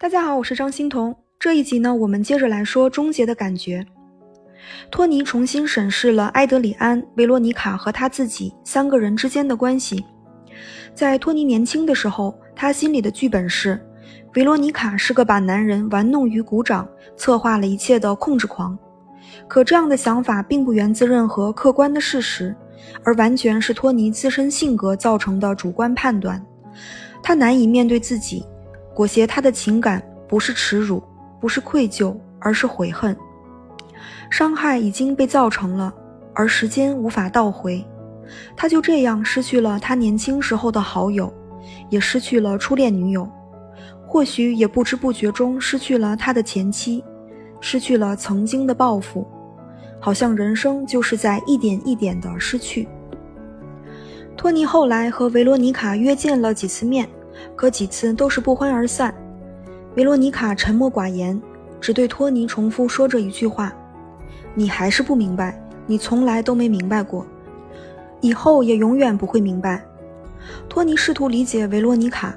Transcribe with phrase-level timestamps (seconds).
[0.00, 1.14] 大家好，我是张欣彤。
[1.38, 3.84] 这一集呢，我们接着来说终结的感觉。
[4.90, 10.02] 托尼重新审视了埃德里安、维罗妮卡和他自己三个人之间的关系。
[10.94, 13.78] 在托尼年轻的时候，他心里的剧本是：
[14.36, 18.78] 维罗妮卡是个把男人玩弄于股掌、策划了一切的控制狂。
[19.46, 22.56] 可这样的想法并不源自任何客观的事实，
[23.04, 26.42] 而完全是托尼自身性格造成的主观判断。
[27.22, 28.42] 他难以面对自己。
[29.00, 31.02] 裹挟他的情感不是耻辱，
[31.40, 33.16] 不是愧疚，而是悔恨。
[34.28, 35.90] 伤害已经被造成了，
[36.34, 37.82] 而时间无法倒回。
[38.54, 41.32] 他就这样失去了他年轻时候的好友，
[41.88, 43.26] 也失去了初恋女友，
[44.06, 47.02] 或许也不知不觉中失去了他的前妻，
[47.58, 49.26] 失去了曾经的抱负。
[49.98, 52.86] 好像人生就是在一点一点的失去。
[54.36, 57.08] 托尼后来和维罗妮卡约见了几次面。
[57.56, 59.14] 可几次都是不欢而散。
[59.96, 61.40] 维罗妮卡沉默寡言，
[61.80, 63.72] 只对托尼重复说着一句话
[64.54, 67.26] ：“你还是不明白，你从来都没明白过，
[68.20, 69.82] 以后也永远不会明白。”
[70.68, 72.34] 托尼试图理解维罗妮卡，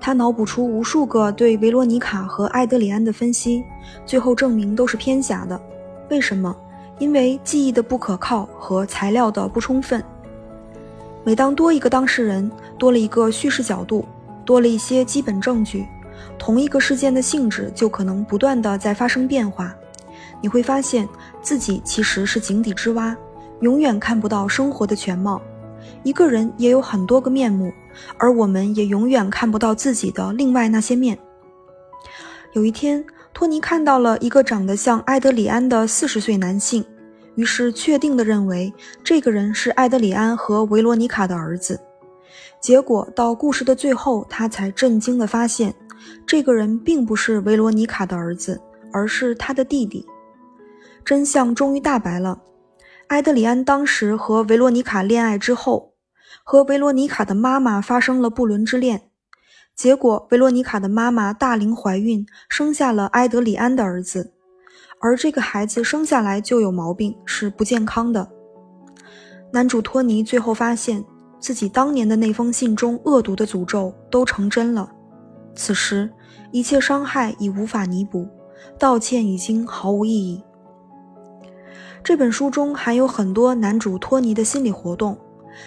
[0.00, 3.62] 他脑补出无数个对维罗妮卡和埃德里安的分析，
[4.04, 5.60] 最后证明都是偏狭的。
[6.10, 6.54] 为什么？
[6.98, 10.02] 因为记忆的不可靠和材料的不充分。
[11.24, 14.04] 每当多一个当事人，多了一个叙事角度。
[14.44, 15.86] 多了一些基本证据，
[16.38, 19.74] 同一个事件的性质就可能不断的在发生变化。
[20.40, 21.08] 你会发现
[21.40, 23.16] 自己其实是井底之蛙，
[23.60, 25.40] 永远看不到生活的全貌。
[26.02, 27.72] 一个人也有很多个面目，
[28.18, 31.18] 而我们也永远看不到自己的另外那些面。
[32.52, 36.84] 有一天，托尼看到了一个长得像埃德里安的四十岁男性，
[37.34, 38.72] 于是确定的认为
[39.02, 41.80] 这个人是埃德里安和维罗妮卡的儿子。
[42.60, 45.74] 结果到故事的最后，他才震惊地发现，
[46.26, 48.60] 这个人并不是维罗妮卡的儿子，
[48.92, 50.06] 而是他的弟弟。
[51.04, 52.40] 真相终于大白了：
[53.08, 55.92] 埃德里安当时和维罗妮卡恋爱之后，
[56.42, 59.10] 和维罗妮卡的妈妈发生了不伦之恋。
[59.76, 64.32] 结果维罗妮卡的妈妈大龄怀孕，生下了埃德里安的儿子，
[65.00, 68.30] 而这个孩子生下来就有毛病，是不健康的。
[69.52, 71.04] 男主托尼最后发现。
[71.44, 74.90] 自己当年的那封信中恶毒的诅咒都成真了，
[75.54, 76.10] 此时
[76.52, 78.26] 一切伤害已无法弥补，
[78.78, 80.42] 道歉已经毫无意义。
[82.02, 85.18] 这本书中还有很多男主托尼的心理活动，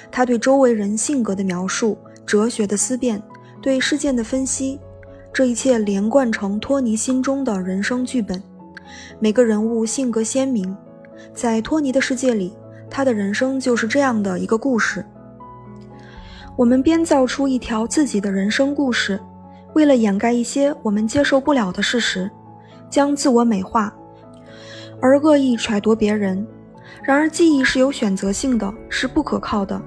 [0.09, 1.95] 他对周围人性格的描述、
[2.25, 3.21] 哲学的思辨、
[3.61, 4.79] 对事件的分析，
[5.31, 8.41] 这一切连贯成托尼心中的人生剧本。
[9.19, 10.75] 每个人物性格鲜明，
[11.35, 12.51] 在托尼的世界里，
[12.89, 15.05] 他的人生就是这样的一个故事。
[16.57, 19.19] 我们编造出一条自己的人生故事，
[19.75, 22.29] 为了掩盖一些我们接受不了的事实，
[22.89, 23.93] 将自我美化，
[24.99, 26.45] 而恶意揣度别人。
[27.03, 29.79] 然而，记忆是有选择性的，是不可靠的。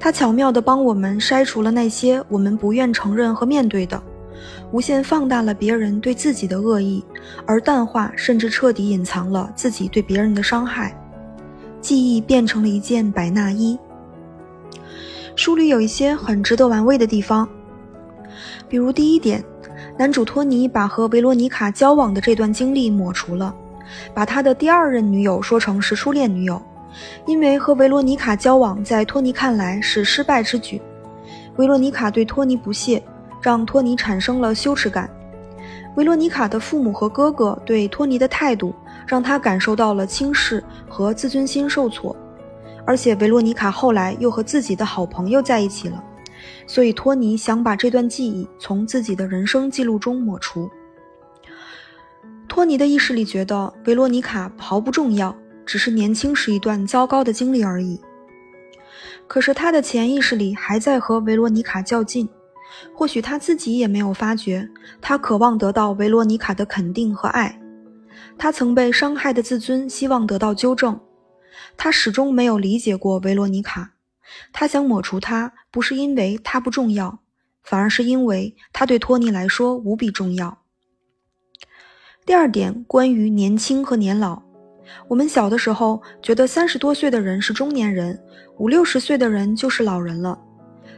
[0.00, 4.02] 它巧妙地帮我们筛除了那些我们不愿承认和面对的，
[4.72, 7.04] 无限放大了别人对自己的恶意，
[7.44, 10.98] 而淡化甚至彻底隐藏了自己对别人的伤害。
[11.82, 13.78] 记忆变成了一件百纳衣。
[15.38, 17.48] 书里有一些很值得玩味的地方，
[18.68, 19.42] 比如第一点，
[19.96, 23.54] 男主托尼把和维罗妮卡交往的这段经历抹除了，
[24.12, 26.60] 把他的第二任女友说成是初恋女友，
[27.24, 30.82] 因为和维罗妮卡交往在托尼看来是失败之举。
[31.54, 33.00] 维罗妮卡对托尼不屑，
[33.40, 35.08] 让托尼产生了羞耻感。
[35.94, 38.74] 维罗妮卡的父母和哥哥对托尼的态度，
[39.06, 42.14] 让他感受到了轻视和自尊心受挫。
[42.88, 46.02] 而且维罗妮卡后来又和自己的好朋友在一起了，
[46.66, 50.70] 所以托尼想把这段记忆从自己的人生记录中抹除。
[52.48, 58.00] 托尼的意识里觉得维罗妮卡毫不重要，只是年轻时一段糟糕的经历而已。
[59.26, 62.26] 可是他的潜意识里还在和维罗妮卡较劲，
[62.94, 64.66] 或许他自己也没有发觉，
[65.02, 67.60] 他渴望得到维罗妮卡的肯定和爱，
[68.38, 70.98] 他曾被伤害的自尊希望得到纠正。
[71.76, 73.92] 他始终没有理解过维罗妮卡，
[74.52, 77.20] 他想抹除她，不是因为她不重要，
[77.62, 80.58] 反而是因为她对托尼来说无比重要。
[82.26, 84.42] 第二点，关于年轻和年老，
[85.08, 88.20] 我们小的时候觉得三十多岁的人是中年人，
[88.58, 90.38] 五六十岁的人就是老人了，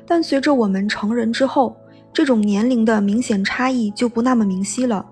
[0.07, 1.77] 但随着我们成人之后，
[2.13, 5.07] 这种年龄的明显差异就不那么明晰了，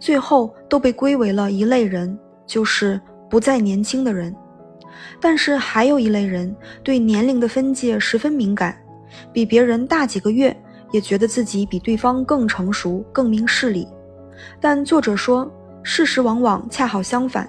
[0.00, 4.34] 最后都被归为了一类人，就是不再年轻的人。
[5.20, 8.76] 但是还有一类人对年龄的分界十分敏感，
[9.32, 10.56] 比别人大几个月，
[10.92, 13.86] 也觉得自己比对方更成熟、更明事理。
[14.60, 15.50] 但作者说，
[15.82, 17.48] 事实往往恰好相反，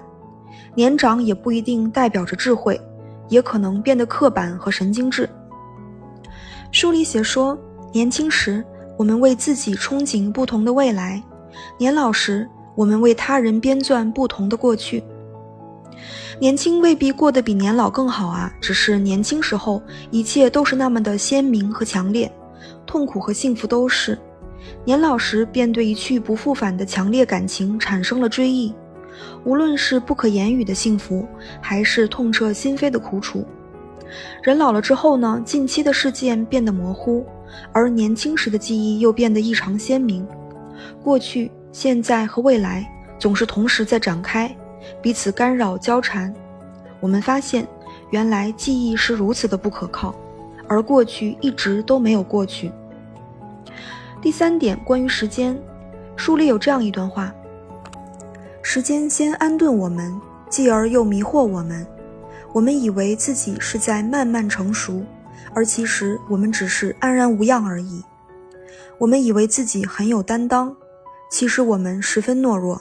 [0.74, 2.80] 年长也不一定代表着智慧，
[3.28, 5.28] 也可能变得刻板和神经质。
[6.70, 7.58] 书里写说，
[7.92, 8.64] 年轻时
[8.96, 11.22] 我们为自己憧憬不同的未来，
[11.78, 15.02] 年老时我们为他人编撰不同的过去。
[16.38, 22.30] 年轻未必过得比年老更好啊，只是年轻时候一切都是那么的鲜明和强烈，
[22.86, 24.18] 痛苦和幸福都是。
[24.84, 28.72] 年老时便对一去不复返的强烈感情产生了追忆，
[29.44, 31.26] 无论是不可言语的幸福，
[31.60, 33.44] 还是痛彻心扉的苦楚。
[34.42, 37.26] 人老了之后呢，近期的事件变得模糊，
[37.72, 40.26] 而年轻时的记忆又变得异常鲜明。
[41.02, 42.86] 过去、现在和未来
[43.18, 44.54] 总是同时在展开。
[45.00, 46.34] 彼此干扰交缠，
[47.00, 47.66] 我们发现，
[48.10, 50.14] 原来记忆是如此的不可靠，
[50.68, 52.70] 而过去一直都没有过去。
[54.20, 55.58] 第三点，关于时间，
[56.16, 57.34] 书里有这样一段话：
[58.62, 61.86] 时间先安顿我们，继而又迷惑我们。
[62.52, 65.02] 我们以为自己是在慢慢成熟，
[65.54, 68.02] 而其实我们只是安然无恙而已。
[68.98, 70.76] 我们以为自己很有担当，
[71.30, 72.80] 其实我们十分懦弱。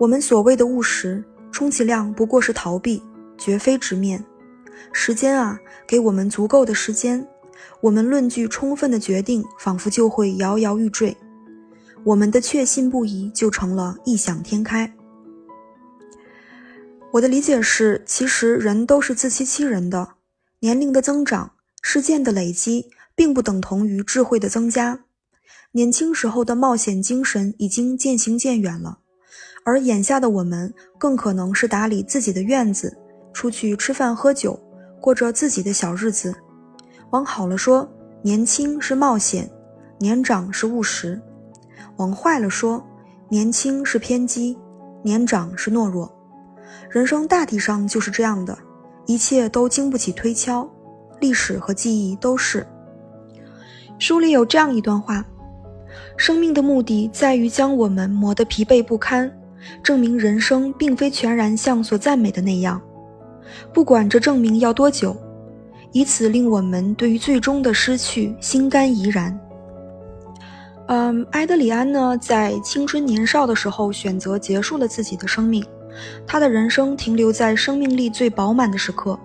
[0.00, 3.02] 我们所谓的务实，充其量不过是逃避，
[3.36, 4.24] 绝非直面。
[4.94, 7.28] 时间啊，给我们足够的时间，
[7.82, 11.14] 我们论据充分的决定，仿佛就会摇摇欲坠。
[12.02, 14.90] 我们的确信不疑，就成了异想天开。
[17.12, 20.14] 我的理解是，其实人都是自欺欺人的。
[20.60, 21.52] 年龄的增长，
[21.82, 25.04] 事件的累积，并不等同于智慧的增加。
[25.72, 29.00] 年轻时候的冒险精神已经渐行渐远了。
[29.64, 32.96] 而眼下的我们，更可能是打理自己的院子，
[33.32, 34.58] 出去吃饭喝酒，
[35.00, 36.34] 过着自己的小日子。
[37.10, 37.88] 往好了说，
[38.22, 39.50] 年轻是冒险，
[39.98, 41.20] 年长是务实；
[41.96, 42.84] 往坏了说，
[43.28, 44.58] 年轻是偏激，
[45.02, 46.10] 年长是懦弱。
[46.88, 48.56] 人生大体上就是这样的，
[49.06, 50.68] 一切都经不起推敲，
[51.20, 52.66] 历史和记忆都是。
[53.98, 55.24] 书里有这样一段话：
[56.16, 59.30] 生命的目的在于将我们磨得疲惫不堪。
[59.82, 62.80] 证明人生并非全然像所赞美的那样，
[63.72, 65.16] 不管这证明要多久，
[65.92, 69.38] 以此令我们对于最终的失去心甘怡然。
[70.86, 75.64] 嗯，埃德里安呢，在青春年少的时候选择结束了自己的生命，
[76.26, 79.18] 他的人生停留在生命力最饱满的时刻，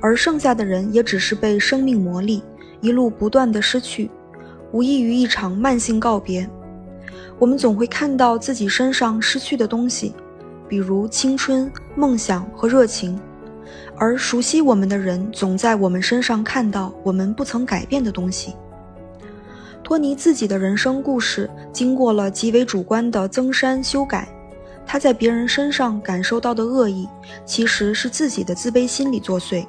[0.00, 2.40] 而剩下的人也只是被生命磨砺，
[2.80, 4.10] 一路不断的失去，
[4.72, 6.48] 无异于一场慢性告别。
[7.38, 10.14] 我们总会看到自己身上失去的东西，
[10.68, 13.18] 比如青春、梦想和热情，
[13.96, 18.54] 而熟悉我们的人总在我们身上看到我们不曾改变的东西。
[19.82, 24.28] 托尼自己的人生故事经过了极为主观的增删修改，
[24.86, 27.08] 他在别人身上感受到的恶意，
[27.44, 29.66] 其实是自己的自卑心理作祟。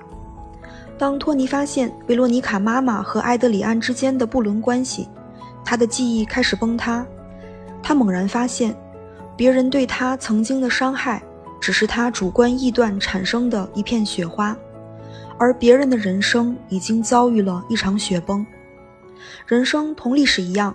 [0.98, 5.10] 当托尼发现维罗妮卡妈妈和埃德里安之间的不伦关系，
[5.66, 7.06] 他的记忆开始崩塌。
[7.84, 8.76] 他猛然发现，
[9.38, 11.22] 别人对他曾经的伤害，
[11.60, 14.58] 只是他主观臆断产生的一片雪花，
[15.38, 18.46] 而别人的人生已经遭遇了一场雪崩。
[19.46, 20.74] 人生同历史一样，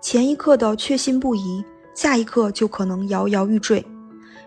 [0.00, 1.64] 前一刻的确信不疑，
[1.94, 3.84] 下一刻就可能摇摇欲坠，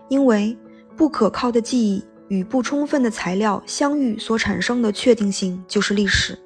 [0.08, 0.56] 因为
[0.96, 6.38] 不可靠的记忆与不充分的材料相遇所产生的确定性就是历史。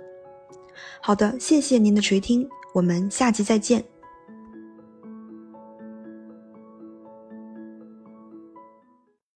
[1.01, 3.85] 好的，谢谢您的垂听，我们下集再见。